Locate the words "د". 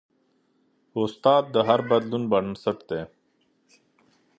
1.55-1.57